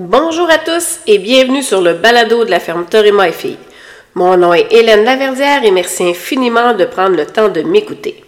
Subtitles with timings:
[0.00, 3.58] Bonjour à tous et bienvenue sur le balado de la ferme Torima et Filles.
[4.14, 8.22] Mon nom est Hélène Laverdière et merci infiniment de prendre le temps de m'écouter.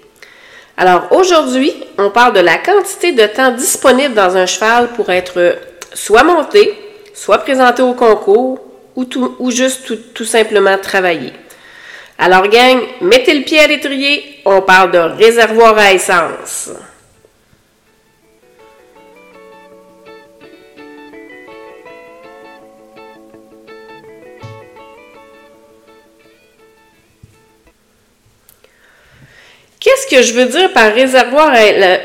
[0.77, 5.59] Alors aujourd'hui, on parle de la quantité de temps disponible dans un cheval pour être
[5.95, 6.75] soit monté,
[7.15, 8.59] soit présenté au concours
[8.97, 11.33] ou, juste tout, tout simplement travaillé.
[12.19, 16.71] Alors gang, mettez le pied à l'étrier, on parle de réservoir à essence.
[29.91, 31.53] Qu'est-ce que je veux dire par, réservoir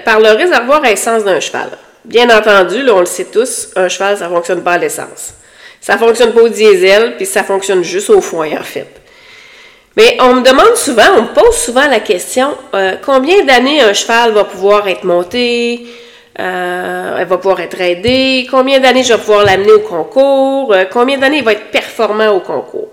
[0.04, 1.70] par le réservoir à essence d'un cheval?
[2.04, 5.34] Bien entendu, là, on le sait tous, un cheval, ça ne fonctionne pas à l'essence.
[5.80, 8.88] Ça ne fonctionne pas au diesel, puis ça fonctionne juste au foin, en fait.
[9.96, 13.94] Mais on me demande souvent, on me pose souvent la question, euh, combien d'années un
[13.94, 15.86] cheval va pouvoir être monté,
[16.40, 20.86] euh, elle va pouvoir être aidée, combien d'années je vais pouvoir l'amener au concours, euh,
[20.92, 22.90] combien d'années il va être performant au concours?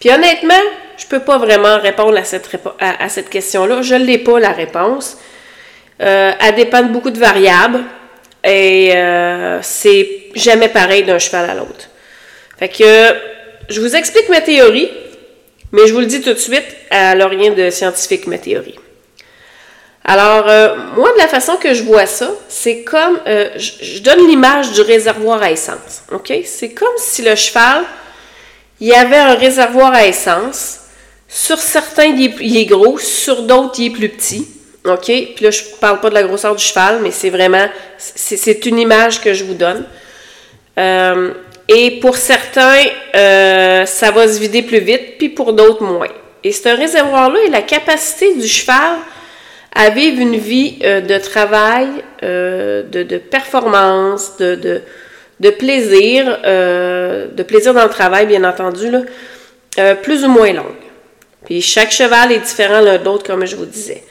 [0.00, 0.54] Puis honnêtement,
[1.00, 2.48] je peux pas vraiment répondre à cette,
[2.78, 3.80] à, cette question-là.
[3.80, 5.16] Je ne l'ai pas, la réponse.
[6.02, 7.82] Euh, elle dépend de beaucoup de variables
[8.44, 11.88] et euh, c'est jamais pareil d'un cheval à l'autre.
[12.58, 13.16] Fait que
[13.70, 14.90] je vous explique ma théorie,
[15.72, 18.78] mais je vous le dis tout de suite, elle n'a rien de scientifique, ma théorie.
[20.04, 24.26] Alors, euh, moi, de la façon que je vois ça, c'est comme, je, je, donne
[24.26, 26.32] l'image du réservoir à essence, OK?
[26.44, 27.84] C'est comme si le cheval,
[28.80, 30.79] il y avait un réservoir à essence,
[31.32, 34.48] sur certains, il est, gros, sur d'autres, il est plus petit.
[34.84, 35.04] OK?
[35.04, 37.66] Puis là, je parle pas de la grosseur du cheval, mais c'est vraiment,
[37.98, 39.84] c'est une image que je vous donne.
[40.76, 41.32] Euh,
[41.68, 42.82] et pour certains,
[43.14, 46.08] euh, ça va se vider plus vite, puis pour d'autres, moins.
[46.42, 48.96] Et ce réservoir-là est la capacité du cheval
[49.72, 51.86] à vivre une vie euh, de travail,
[52.22, 54.82] de, performance, de,
[55.50, 58.90] plaisir, de plaisir dans le travail, bien entendu,
[60.02, 60.89] plus ou moins longue.
[61.50, 64.04] Puis chaque cheval est différent l'un d'autre, comme je vous disais.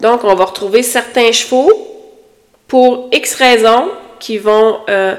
[0.00, 1.70] Donc, on va retrouver certains chevaux
[2.66, 5.14] pour X raisons qui vont euh,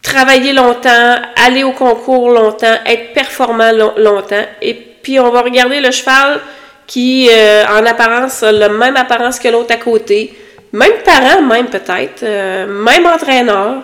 [0.00, 4.46] travailler longtemps, aller au concours longtemps, être performant longtemps.
[4.62, 6.40] Et puis, on va regarder le cheval
[6.86, 10.32] qui, euh, en apparence, a la même apparence que l'autre à côté.
[10.72, 12.22] Même parent, même peut-être.
[12.22, 13.82] Euh, même entraîneur.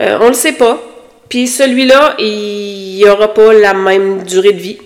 [0.00, 0.76] on ne le sait pas.
[1.28, 4.78] Puis celui-là, il n'aura pas la même durée de vie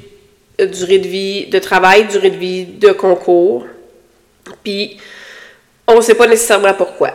[0.59, 3.67] durée de vie de travail, durée de vie de concours.
[4.63, 4.99] Puis,
[5.87, 7.11] on ne sait pas nécessairement pourquoi.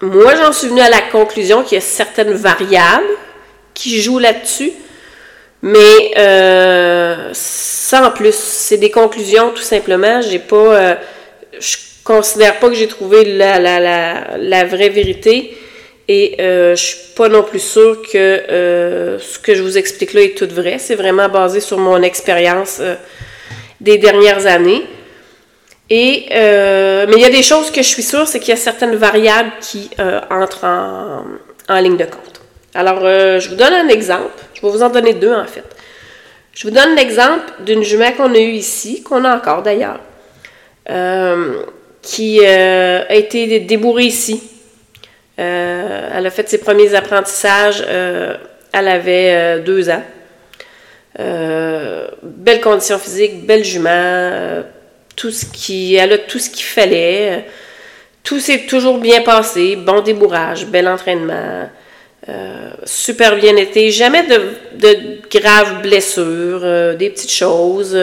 [0.00, 3.06] Moi, j'en suis venue à la conclusion qu'il y a certaines variables
[3.74, 4.72] qui jouent là-dessus,
[5.62, 8.34] mais euh, sans plus.
[8.34, 10.20] C'est des conclusions, tout simplement.
[10.20, 10.56] J'ai pas.
[10.56, 10.94] Euh,
[11.58, 15.56] je considère pas que j'ai trouvé la, vraie vérité.
[16.08, 20.14] Et euh, je suis pas non plus sûre que euh, ce que je vous explique
[20.14, 20.78] là est tout vrai.
[20.78, 22.96] C'est vraiment basé sur mon expérience euh,
[23.80, 24.84] des dernières années.
[25.90, 28.52] Et, euh, mais il y a des choses que je suis sûre, c'est qu'il y
[28.52, 29.90] a certaines variables qui
[30.30, 32.40] entrent en, ligne de compte.
[32.74, 34.42] Alors, je vous donne un exemple.
[34.54, 35.64] Je vais vous en donner deux, en fait.
[36.54, 40.00] Je vous donne l'exemple d'une jument qu'on a eue ici, qu'on a encore d'ailleurs,
[42.00, 44.51] qui a été débourrée ici
[45.42, 48.36] euh, elle a fait ses premiers apprentissages, euh,
[48.72, 50.02] elle avait euh, deux ans.
[51.18, 54.62] belle condition physique, belle jument,
[55.16, 57.44] tout ce qui, elle a tout ce qu'il fallait.
[58.22, 61.68] Tout s'est toujours bien passé, bon débourrage, bel entraînement,
[62.84, 64.40] super bien été, jamais de,
[64.74, 67.98] de graves blessures, des petites choses.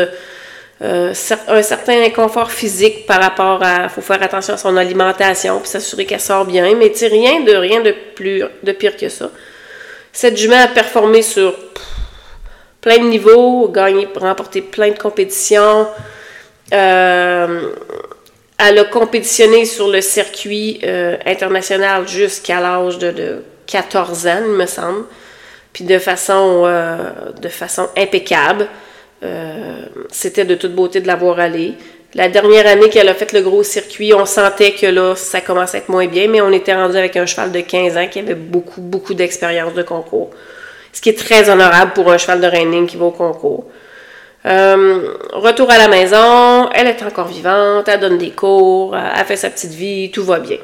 [0.82, 1.14] Euh,
[1.50, 3.90] un certain inconfort physique par rapport à.
[3.90, 7.82] faut faire attention à son alimentation puis s'assurer qu'elle sort bien, mais rien de rien
[7.82, 9.30] de plus de pire que ça.
[10.14, 11.54] Cette jument a performé sur
[12.80, 15.86] plein de niveaux, gagné, remporté plein de compétitions.
[16.74, 17.72] Euh,
[18.58, 24.52] elle a compétitionné sur le circuit euh, international jusqu'à l'âge de, de, 14 ans, il
[24.54, 25.04] me semble,
[25.74, 26.66] puis de façon
[27.98, 28.68] impeccable.
[29.24, 31.74] Euh, c'était de toute beauté de la voir aller.
[32.16, 35.78] La dernière année qu'elle a fait le gros circuit, on sentait que là, ça commençait
[35.78, 38.20] à être moins bien, mais on était rendu avec un cheval de 15 ans qui
[38.20, 40.32] avait beaucoup, beaucoup d'expérience de concours.
[40.92, 43.66] Ce qui est très honorable pour un cheval de reining qui va au concours.
[44.46, 49.36] Euh, retour à la maison, elle est encore vivante, elle donne des cours, elle fait
[49.36, 50.58] sa petite vie, tout va bien.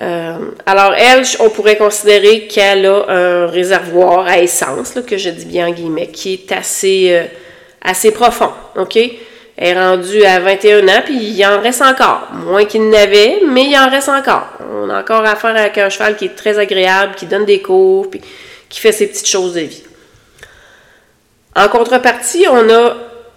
[0.00, 5.44] Euh, alors, elle, on pourrait considérer qu'elle a un réservoir à essence, que je dis
[5.44, 7.28] bien en guillemets, qui est assez,
[7.82, 8.50] assez profond.
[8.76, 8.98] OK?
[9.60, 12.28] est rendu à 21 ans, puis il en reste encore.
[12.32, 14.46] Moins qu'il n'avait, mais il en reste encore.
[14.72, 18.08] On a encore affaire avec un cheval qui est très agréable, qui donne des cours,
[18.10, 18.22] puis
[18.70, 19.82] qui fait ses petites choses de vie.
[21.54, 22.96] En contrepartie, on a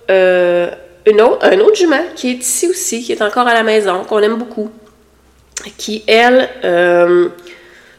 [0.09, 0.71] euh,
[1.05, 4.05] une autre, un autre jument qui est ici aussi, qui est encore à la maison,
[4.05, 4.71] qu'on aime beaucoup,
[5.77, 7.27] qui, elle, euh,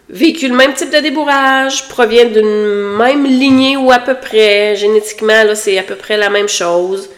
[0.08, 4.76] véhicule le même type de débourrage, provient d'une même lignée ou à peu près.
[4.76, 7.08] Génétiquement, là, c'est à peu près la même chose.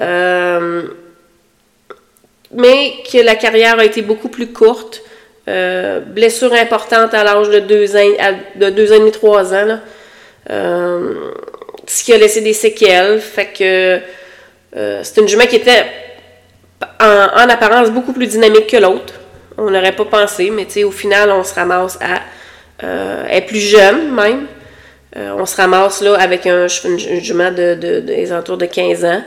[0.00, 0.82] Euh,
[2.52, 5.02] mais que la carrière a été beaucoup plus courte.
[5.48, 9.80] Euh, blessure importante à l'âge de 2 ans, de deux ans et demi, 3 ans.
[10.50, 11.14] Euh,
[11.86, 13.20] ce qui a laissé des séquelles.
[13.20, 14.00] Fait que
[15.02, 15.84] c'est une jument qui était
[17.00, 19.19] en, apparence beaucoup plus dynamique que l'autre.
[19.60, 22.20] On n'aurait pas pensé, mais au final, on se ramasse à.
[22.78, 24.46] elle est plus jeune même.
[25.14, 29.22] on se ramasse là avec un, jument de, de, des alentours de 15 ans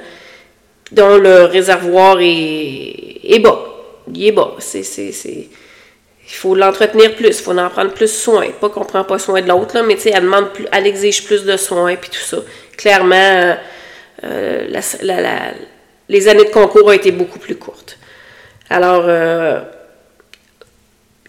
[0.94, 3.60] dont le réservoir est, bas.
[4.14, 4.56] Il est bas.
[6.26, 8.48] Il faut l'entretenir plus, il faut en prendre plus soin.
[8.62, 11.44] Pas qu'on ne prend pas soin de l'autre, mais elle demande plus, elle exige plus
[11.44, 12.38] de soins, puis tout ça.
[12.78, 13.56] Clairement,
[14.24, 14.68] euh,
[16.10, 17.98] les années de concours ont été beaucoup plus courtes.
[18.70, 19.62] Alors, euh,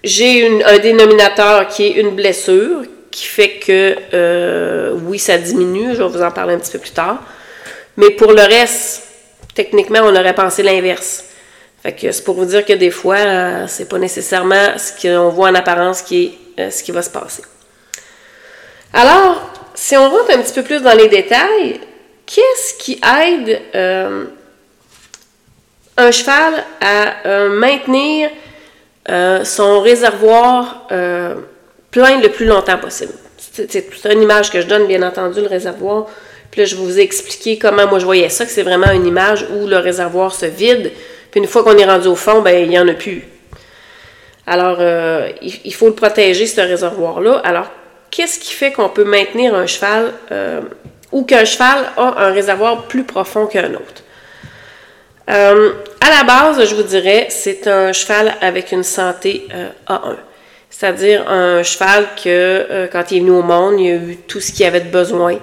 [0.04, 6.02] j'ai un dénominateur qui est une blessure, qui fait que, euh, oui, ça diminue, je
[6.02, 7.22] vais vous en parler un petit peu plus tard.
[7.96, 9.02] Mais pour le reste,
[9.54, 11.24] techniquement, on aurait pensé l'inverse.
[11.82, 15.28] Fait que c'est pour vous dire que des fois, euh, c'est pas nécessairement ce qu'on
[15.28, 17.42] voit en apparence qui est euh, ce qui va se passer.
[18.92, 21.80] Alors, si on rentre un petit peu plus dans les détails,
[22.24, 24.24] qu'est-ce qui aide euh,
[25.96, 28.30] un cheval à maintenir
[29.06, 30.86] son réservoir
[31.90, 33.12] plein le plus longtemps possible?
[33.38, 36.06] C'est une image que je donne, bien entendu, le réservoir.
[36.50, 39.44] Puis là, je vous expliquer comment moi je voyais ça, que c'est vraiment une image
[39.56, 40.92] où le réservoir se vide.
[41.32, 43.24] Puis une fois qu'on est rendu au fond, ben il n'y en a plus.
[44.46, 47.40] Alors, euh, il, faut le protéger, ce réservoir-là.
[47.44, 47.72] Alors,
[48.12, 50.60] qu'est-ce qui fait qu'on peut maintenir un cheval euh,
[51.10, 54.03] ou qu'un cheval a un réservoir plus profond qu'un autre?
[55.30, 59.48] Euh, à la base, je vous dirais, c'est un cheval avec une santé
[59.88, 60.16] A1.
[60.68, 64.52] C'est-à-dire un cheval que, quand il est venu au monde, il a eu tout ce
[64.52, 65.38] qu'il avait de besoin.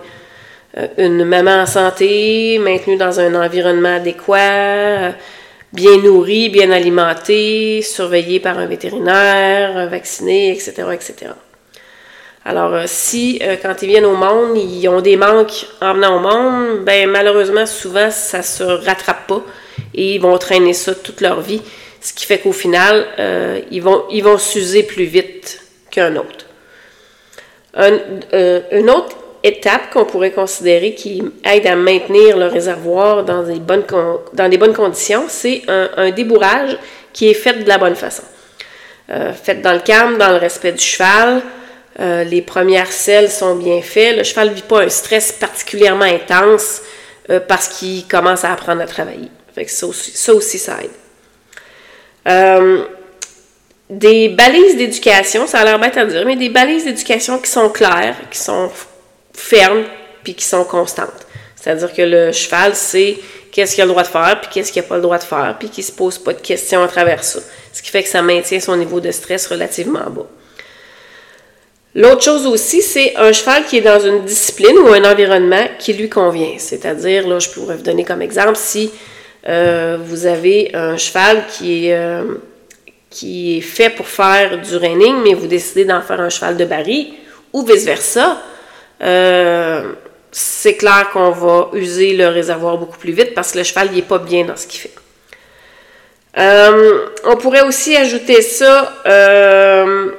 [0.77, 5.13] Euh, une maman en santé, maintenue dans un environnement adéquat,
[5.73, 11.31] bien nourrie, bien alimentée, surveillée par un vétérinaire, vaccinée, etc., etc.
[12.43, 16.17] Alors, euh, si euh, quand ils viennent au monde, ils ont des manques en venant
[16.17, 19.43] au monde, ben malheureusement, souvent, ça se rattrape pas
[19.93, 21.61] et ils vont traîner ça toute leur vie,
[22.01, 23.05] ce qui fait qu'au final,
[23.69, 25.61] ils vont ils vont s'user plus vite
[25.91, 26.45] qu'un autre.
[27.75, 27.97] Un,
[28.33, 34.73] un autre étape qu'on pourrait considérer qui aide à maintenir le réservoir dans des bonnes,
[34.73, 36.77] conditions, c'est un, débourrage
[37.13, 38.23] qui est fait de la bonne façon.
[39.09, 41.41] Euh, fait dans le calme, dans le respect du cheval.
[41.99, 44.17] Euh, les premières selles sont bien faites.
[44.17, 46.81] Le cheval ne vit pas un stress particulièrement intense
[47.29, 49.29] euh, parce qu'il commence à apprendre à travailler.
[49.53, 50.91] Fait ça, aussi, ça aussi, ça aide.
[53.89, 57.69] des balises d'éducation, ça a l'air bête à dire, mais des balises d'éducation qui sont
[57.69, 58.71] claires, qui sont
[59.33, 59.83] fermes
[60.23, 61.27] puis qui sont constantes.
[61.55, 63.17] C'est-à-dire que le cheval sait
[63.51, 65.23] qu'est-ce qu'il a le droit de faire puis qu'est-ce qu'il n'a pas le droit de
[65.23, 67.39] faire puis qu'il ne se pose pas de questions à travers ça.
[67.73, 70.27] Ce qui fait que ça maintient son niveau de stress relativement bas.
[71.93, 75.93] L'autre chose aussi, c'est un cheval qui est dans une discipline ou un environnement qui
[75.93, 76.55] lui convient.
[76.57, 78.91] C'est-à-dire, là, je pourrais vous donner comme exemple, si
[79.47, 82.35] euh, vous avez un cheval qui est, euh,
[83.09, 86.63] qui est fait pour faire du reining, mais vous décidez d'en faire un cheval de
[86.63, 87.07] baril,
[87.51, 88.41] ou vice-versa,
[89.03, 89.93] euh,
[90.31, 94.01] c'est clair qu'on va user le réservoir beaucoup plus vite parce que le cheval n'est
[94.01, 94.93] pas bien dans ce qu'il fait.
[96.37, 98.93] Euh, on pourrait aussi ajouter ça.
[99.05, 100.11] Euh,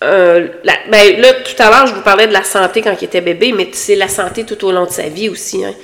[0.00, 3.52] ben, là, tout à l'heure, je vous parlais de la santé quand il était bébé,
[3.52, 5.64] mais c'est la santé tout au long de sa vie aussi.
[5.64, 5.74] Hein.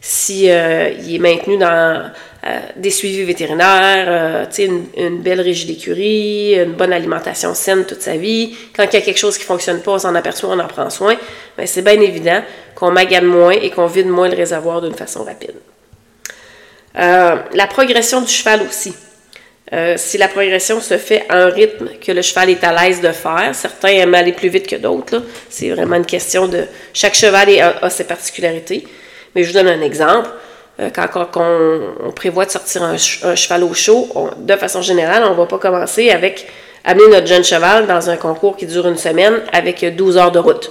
[0.00, 2.10] Si il est maintenu dans
[2.46, 8.00] euh, des suivis vétérinaires, euh, une, une, belle régie d'écurie, une bonne alimentation saine toute
[8.00, 8.56] sa vie.
[8.76, 10.68] Quand il y a quelque chose qui ne fonctionne pas, on s'en aperçoit, on en
[10.68, 11.16] prend soin.
[11.56, 12.40] Mais c'est bien évident
[12.76, 15.56] qu'on magane moins et qu'on vide moins le réservoir d'une façon rapide.
[16.96, 18.94] Euh, la progression du cheval aussi.
[19.96, 23.12] Si la progression se fait à un rythme que le cheval est à l'aise de
[23.12, 25.22] faire, certains aiment aller plus vite que d'autres.
[25.50, 26.64] C'est vraiment une question de...
[26.94, 27.48] Chaque cheval
[27.82, 28.86] a ses particularités.
[29.34, 30.30] Mais je vous donne un exemple.
[30.80, 34.08] Euh, quand, on, prévoit de sortir un, cheval au chaud,
[34.38, 36.46] de façon générale, on ne va pas commencer avec
[36.84, 40.38] amener notre jeune cheval dans un concours qui dure une semaine avec 12 heures de
[40.38, 40.70] route.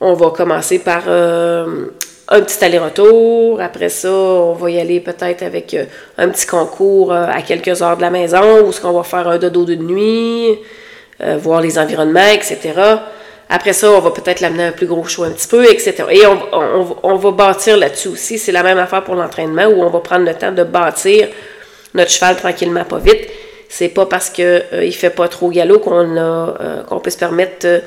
[0.00, 1.86] On va commencer par euh,
[2.28, 3.60] un petit aller-retour.
[3.60, 5.84] Après ça, on va y aller peut-être avec euh,
[6.18, 9.28] un petit concours euh, à quelques heures de la maison, où ce qu'on va faire
[9.28, 10.58] un dodo de nuit,
[11.22, 12.72] euh, voir les environnements, etc.
[13.48, 15.94] Après ça, on va peut-être l'amener à un plus gros show un petit peu, etc.
[16.10, 18.38] Et on, va bâtir là-dessus aussi.
[18.38, 21.28] C'est la même affaire pour l'entraînement, où on va prendre le temps de bâtir
[21.94, 23.28] notre cheval tranquillement, pas vite.
[23.68, 27.82] C'est pas parce qu'il fait pas trop galop qu'on a qu'on peut se permettre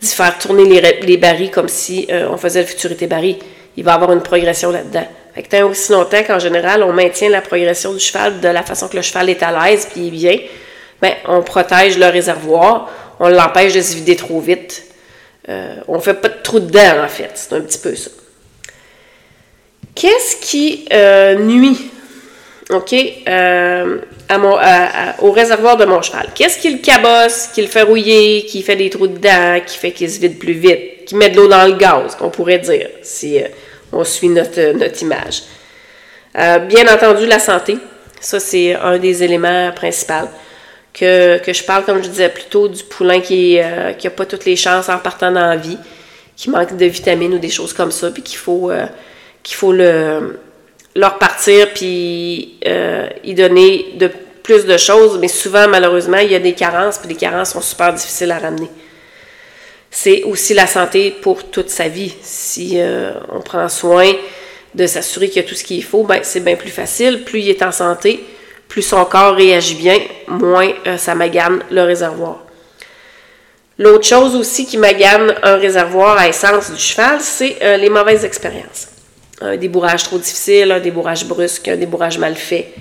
[0.00, 3.36] d'y faire tourner les, les barils comme si on faisait le futurité baril
[3.76, 5.06] il va avoir une progression là-dedans.
[5.34, 8.62] Fait que tant aussi longtemps qu'en général, on maintient la progression du cheval de la
[8.62, 10.38] façon que le cheval est à l'aise puis il est bien,
[11.00, 14.84] ben, on protège le réservoir, on l'empêche de se vider trop vite.
[15.48, 17.30] Euh, on fait pas de trou dedans, en fait.
[17.34, 18.10] C'est un petit peu ça.
[19.94, 21.90] Qu'est-ce qui euh, nuit?
[22.70, 22.94] OK,
[23.28, 23.98] euh,
[25.18, 26.28] au réservoir de mon cheval?
[26.34, 29.90] Qu'est-ce qui le cabosse, qui le fait rouiller, qui fait des trous dedans, qui fait
[29.90, 32.88] qu'il se vide plus vite, qui met de l'eau dans le gaz, qu'on pourrait dire,
[33.02, 33.40] si
[33.92, 35.42] on suit notre, notre image.
[36.38, 37.78] Euh, bien entendu, la santé.
[38.20, 40.28] Ça, c'est un des éléments principaux.
[40.94, 44.56] Que, je parle, comme je disais plutôt du poulain qui n'a euh, pas toutes les
[44.56, 45.78] chances en partant dans la vie,
[46.36, 48.86] qui manque de vitamines ou des choses comme ça, puis qu'il faut, euh,
[49.42, 50.38] qu'il faut le,
[50.94, 52.58] leur partir puis
[53.24, 54.10] y donner de
[54.42, 55.18] plus de choses.
[55.18, 58.38] Mais souvent, malheureusement, il y a des carences, puis les carences sont super difficiles à
[58.38, 58.68] ramener
[59.94, 62.14] c'est aussi la santé pour toute sa vie.
[62.22, 64.10] Si euh, on prend soin
[64.74, 67.24] de s'assurer qu'il y a tout ce qu'il faut, ben, c'est bien plus facile.
[67.24, 68.24] Plus il est en santé,
[68.68, 72.38] plus son corps réagit bien, moins euh, ça magane le réservoir.
[73.78, 78.24] L'autre chose aussi qui magane un réservoir à essence du cheval, c'est euh, les mauvaises
[78.24, 78.88] expériences.
[79.42, 82.72] Un débourrage trop difficile, un débourrage brusque, un débourrage mal fait.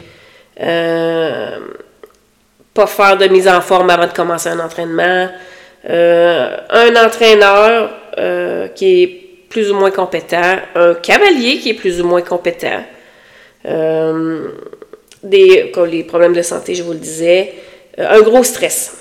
[2.73, 5.27] pas faire de mise en forme avant de commencer un entraînement.
[5.89, 9.07] Euh, un entraîneur euh, qui est
[9.49, 12.83] plus ou moins compétent, un cavalier qui est plus ou moins compétent,
[13.65, 14.47] euh,
[15.23, 17.53] des, les problèmes de santé, je vous le disais,
[17.97, 18.97] un gros stress.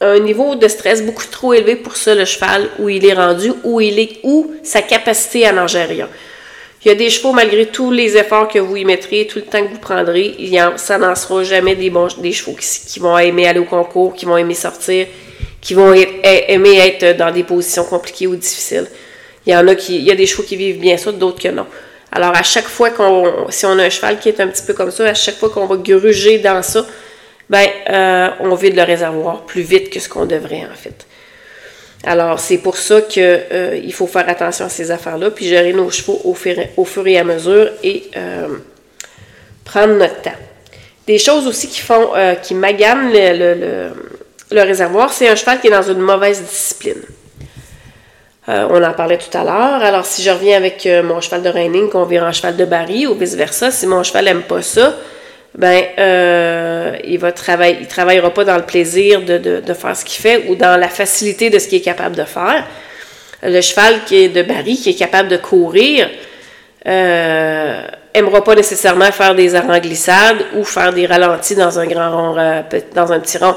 [0.00, 3.52] Un niveau de stress beaucoup trop élevé pour ça, le cheval, où il est rendu,
[3.64, 6.08] où il est, où sa capacité à n'en rien.
[6.84, 9.44] Il y a des chevaux, malgré tous les efforts que vous y mettrez, tout le
[9.44, 13.00] temps que vous prendrez, il y ça n'en sera jamais des, bons, des chevaux qui,
[13.00, 15.06] vont aimer aller au concours, qui vont aimer sortir,
[15.66, 18.86] qui vont aimer être dans des positions compliquées ou difficiles.
[19.44, 21.42] Il y en a qui, il y a des chevaux qui vivent bien ça, d'autres
[21.42, 21.66] que non.
[22.12, 24.74] Alors, à chaque fois qu'on, si on a un cheval qui est un petit peu
[24.74, 26.86] comme ça, à chaque fois qu'on va gruger dans ça,
[27.50, 31.04] ben, euh, on vide le réservoir plus vite que ce qu'on devrait, en fait.
[32.04, 35.90] Alors, c'est pour ça qu'il euh, faut faire attention à ces affaires-là, puis gérer nos
[35.90, 38.58] chevaux au fur, et à mesure et euh,
[39.64, 40.30] prendre notre temps.
[41.08, 44.15] Des choses aussi qui font, qui maganent le le
[44.50, 47.02] réservoir, c'est un cheval qui est dans une mauvaise discipline.
[48.48, 49.82] Euh, on en parlait tout à l'heure.
[49.82, 52.64] Alors, si je reviens avec euh, mon cheval de reining, qu'on vire en cheval de
[52.64, 54.94] baril ou vice-versa, si mon cheval n'aime pas ça,
[55.56, 60.20] ben, euh, il va travailler, il travaillera pas dans le plaisir de, faire ce qu'il
[60.20, 62.64] fait ou dans la facilité de ce qu'il est capable de faire.
[63.42, 66.08] Le cheval qui est de baril, qui est capable de courir,
[66.84, 72.64] aimera pas nécessairement faire des arrangs glissades ou faire des ralentis dans un grand rond,
[72.94, 73.56] dans un petit rond.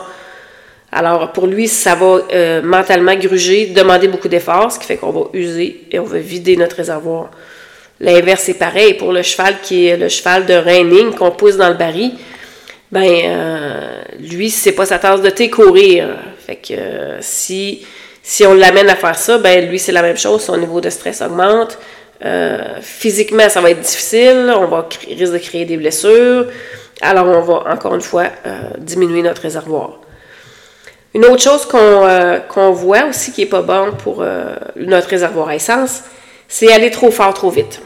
[0.92, 5.12] Alors, pour lui, ça va euh, mentalement gruger, demander beaucoup d'efforts, ce qui fait qu'on
[5.12, 7.30] va user et on va vider notre réservoir.
[8.00, 8.96] L'inverse est pareil.
[8.96, 12.14] Pour le cheval qui est le cheval de reining qu'on pousse dans le baril,
[12.92, 16.08] ben, euh, lui, c'est pas sa tasse de thé courir.
[16.48, 17.86] Fait que euh, si,
[18.24, 20.42] si on l'amène à faire ça, ben, lui, c'est la même chose.
[20.42, 21.78] Son niveau de stress augmente.
[22.82, 24.52] physiquement, ça va être difficile.
[24.56, 26.48] On va risque de créer des blessures.
[27.02, 28.26] Alors, on va encore une fois
[28.80, 30.00] diminuer notre réservoir.
[31.16, 35.50] Une autre chose euh, qu'on voit aussi qui n'est pas bon pour euh, notre réservoir
[35.50, 36.04] à essence,
[36.48, 37.82] c'est aller trop fort, trop vite.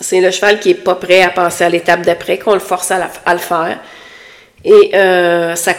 [0.00, 2.90] C'est le cheval qui n'est pas prêt à passer à l'étape d'après, qu'on le force
[2.90, 3.78] à, le faire.
[4.64, 5.74] Et euh, ça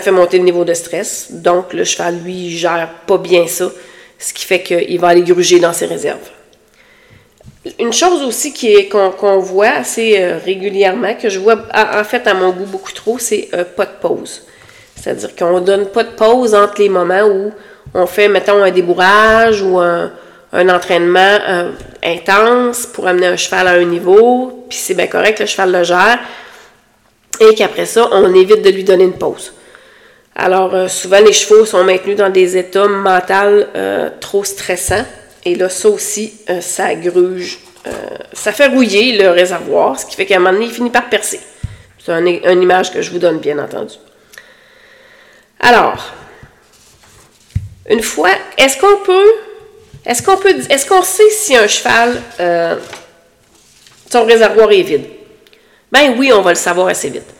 [0.00, 1.28] fait monter le niveau de stress.
[1.30, 3.70] Donc, le cheval, lui, gère pas bien ça,
[4.18, 6.18] ce qui fait qu'il va aller gruger dans ses réserves.
[7.78, 8.54] Une chose aussi
[8.88, 13.50] qu'on voit assez régulièrement, que je vois en fait à mon goût beaucoup trop, c'est
[13.76, 14.46] pas de pause.
[15.00, 17.52] C'est-à-dire qu'on ne donne pas de pause entre les moments où
[17.94, 20.10] on fait, mettons, un débourrage ou un,
[20.52, 21.70] entraînement euh,
[22.04, 25.84] intense pour amener un cheval à un niveau, puis c'est bien correct, le cheval le
[25.84, 26.18] gère,
[27.40, 29.54] et qu'après ça, on évite de lui donner une pause.
[30.34, 35.04] Alors, euh, souvent, les chevaux sont maintenus dans des états mentaux euh, trop stressants,
[35.44, 37.60] et là, ça aussi, ça gruge,
[38.34, 41.08] ça fait rouiller le réservoir, ce qui fait qu'à un moment donné, il finit par
[41.08, 41.40] percer.
[41.98, 43.94] C'est une image que je vous donne, bien entendu.
[45.60, 46.12] Alors,
[47.88, 49.32] une fois, est-ce qu'on peut
[50.06, 52.76] Est-ce qu'on peut, est-ce qu'on sait si un cheval, euh,
[54.10, 55.04] son réservoir est vide?
[55.92, 57.34] Ben oui, on va le savoir assez vite.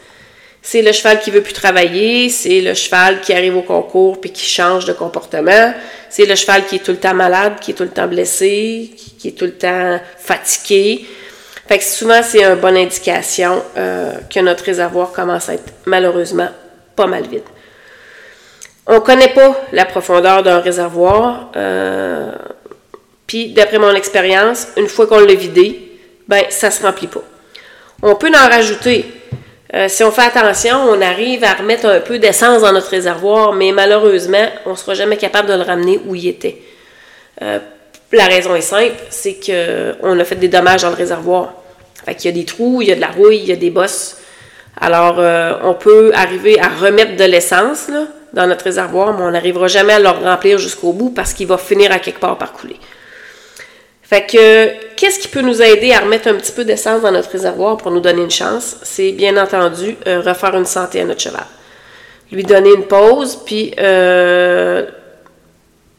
[0.61, 4.31] C'est le cheval qui veut plus travailler, c'est le cheval qui arrive au concours puis
[4.31, 5.73] qui change de comportement,
[6.11, 8.91] c'est le cheval qui est tout le temps malade, qui est tout le temps blessé,
[9.19, 11.07] qui est tout le temps fatigué.
[11.67, 16.49] Fait que souvent, c'est une bonne indication euh, que notre réservoir commence à être malheureusement
[16.95, 17.45] pas mal vide.
[18.93, 21.53] On ne connaît pas la profondeur d'un réservoir.
[21.55, 22.33] Euh,
[23.25, 27.23] puis, d'après mon expérience, une fois qu'on l'a vidé, ben, ça se remplit pas.
[28.03, 29.05] On peut en rajouter.
[29.75, 33.53] Euh, si on fait attention, on arrive à remettre un peu d'essence dans notre réservoir,
[33.53, 36.61] mais malheureusement, on ne sera jamais capable de le ramener où il était.
[37.41, 41.55] la raison est simple, c'est qu'on a fait des dommages dans le réservoir.
[42.05, 43.57] Fait qu'il y a des trous, il y a de la rouille, il y a
[43.57, 44.17] des bosses.
[44.81, 47.89] Alors, euh, on peut arriver à remettre de l'essence
[48.33, 51.59] dans notre réservoir, mais on n'arrivera jamais à le remplir jusqu'au bout parce qu'il va
[51.59, 52.77] finir à quelque part par couler.
[54.03, 57.31] Fait que, qu'est-ce qui peut nous aider à remettre un petit peu d'essence dans notre
[57.31, 58.77] réservoir pour nous donner une chance?
[58.83, 61.47] C'est bien entendu euh, refaire une santé à notre cheval.
[62.33, 64.85] Lui donner une pause, puis euh,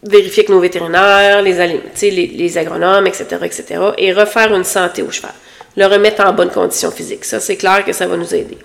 [0.03, 1.53] vérifier que nos vétérinaires, les,
[2.01, 3.65] les, les agronomes, etc., etc.,
[3.97, 5.31] et refaire une santé au cheval
[5.75, 7.25] le remettre en bonne condition physique.
[7.25, 8.57] Ça, c'est clair que ça va nous aider.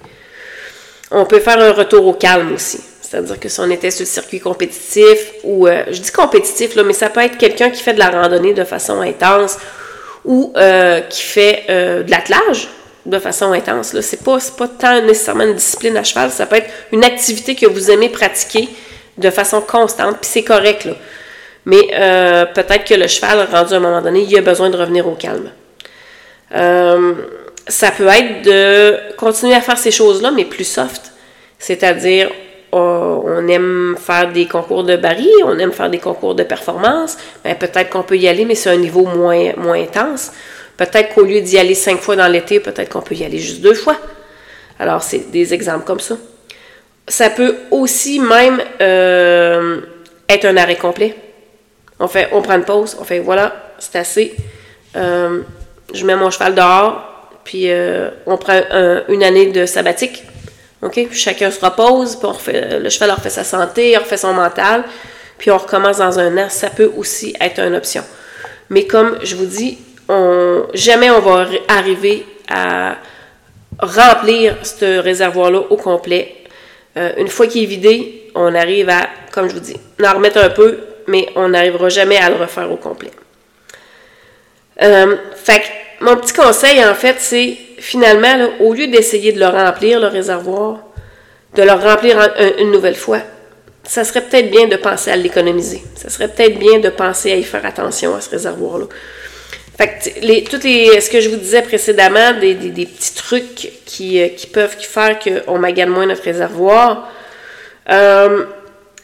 [1.10, 2.80] On peut faire un retour au calme aussi.
[3.08, 6.82] C'est-à-dire que si on était sur le circuit compétitif, ou euh, je dis compétitif, là,
[6.82, 9.58] mais ça peut être quelqu'un qui fait de la randonnée de façon intense
[10.24, 12.68] ou euh, qui fait euh, de l'attelage
[13.04, 13.92] de façon intense.
[13.92, 17.54] Ce n'est pas, pas tant nécessairement une discipline à cheval, ça peut être une activité
[17.54, 18.68] que vous aimez pratiquer
[19.18, 20.84] de façon constante, puis c'est correct.
[20.84, 20.94] Là.
[21.64, 21.86] Mais
[22.54, 25.14] peut-être que le cheval, rendu à un moment donné, il a besoin de revenir au
[25.14, 25.50] calme.
[27.68, 31.12] Ça peut être de continuer à faire ces choses-là, mais plus soft.
[31.58, 32.30] C'est-à-dire,
[32.72, 37.16] on aime faire des concours de baril, on aime faire des concours de performance.
[37.44, 40.32] Ben, peut-être qu'on peut y aller, mais c'est un niveau moins, intense.
[40.76, 43.62] Peut-être qu'au lieu d'y aller cinq fois dans l'été, peut-être qu'on peut y aller juste
[43.62, 43.96] deux fois.
[44.78, 46.16] Alors, c'est des exemples comme ça.
[47.08, 49.80] Ça peut aussi même euh,
[50.28, 51.14] être un arrêt complet.
[51.98, 54.34] On on prend une pause, on fait voilà, c'est assez.
[54.96, 55.40] Euh,
[55.94, 58.60] je mets mon cheval dehors, puis euh, on prend
[59.08, 60.25] une année de sabbatique.
[60.82, 61.08] OK?
[61.12, 64.84] chacun se repose, puis le cheval refait sa santé, il refait son mental,
[65.38, 66.48] puis on recommence dans un an.
[66.48, 68.02] Ça peut aussi être une option.
[68.68, 72.96] Mais comme je vous dis, on, jamais on va arriver à
[73.78, 76.36] remplir ce réservoir-là au complet.
[76.96, 80.38] Euh, une fois qu'il est vidé, on arrive à, comme je vous dis, en remettre
[80.38, 83.10] un peu, mais on n'arrivera jamais à le refaire au complet.
[84.82, 85.62] Euh, fait
[86.00, 90.80] mon petit conseil, en fait, c'est finalement, au lieu d'essayer de le remplir, le réservoir,
[91.54, 92.18] de le remplir
[92.58, 93.20] une nouvelle fois,
[93.84, 95.82] ça serait peut-être bien de penser à l'économiser.
[95.94, 98.86] Ça serait peut-être bien de penser à y faire attention à ce réservoir-là.
[99.78, 104.22] Fait que les, toutes les, ce que je vous disais précédemment, des, petits trucs qui,
[104.22, 107.10] euh, qui peuvent faire qu'on magane moins notre réservoir,
[107.90, 108.46] euh,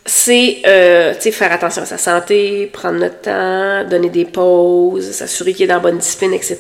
[0.05, 5.65] c'est euh, faire attention à sa santé, prendre notre temps, donner des pauses, s'assurer qu'il
[5.65, 6.59] est dans la bonne discipline, etc.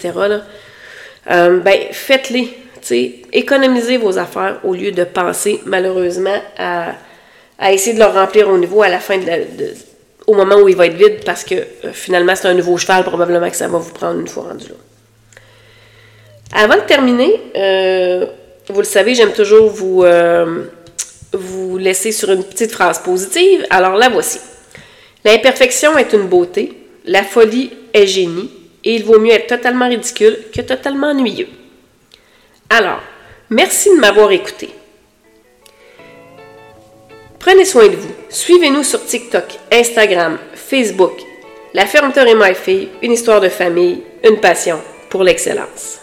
[1.31, 2.59] Euh, ben, faites-les.
[3.33, 6.95] Économisez vos affaires au lieu de penser malheureusement à,
[7.73, 9.25] essayer de le remplir au niveau à la fin de,
[10.27, 13.05] au moment où il va être vide parce que euh, finalement c'est un nouveau cheval,
[13.05, 14.75] probablement que ça va vous prendre une fois rendu là.
[16.55, 18.27] Avant de terminer, euh,
[18.69, 20.05] vous le savez, j'aime toujours vous
[21.73, 24.39] vous laisser sur une petite phrase positive, alors la voici.
[25.25, 26.75] L'imperfection est une beauté,
[27.07, 28.51] la folie est génie,
[28.85, 31.49] et il vaut mieux être totalement ridicule que totalement ennuyeux.
[32.69, 33.01] Alors,
[33.49, 34.69] merci de m'avoir écouté.
[37.39, 38.15] Prenez soin de vous.
[38.29, 41.23] Suivez-nous sur TikTok, Instagram, Facebook.
[41.73, 46.02] La fermeture et ma fille, une histoire de famille, une passion pour l'excellence.